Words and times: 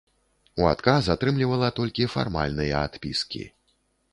У 0.61 0.63
адказ 0.69 1.09
атрымлівала 1.15 1.69
толькі 1.81 2.09
фармальныя 2.15 2.75
адпіскі. 2.87 3.43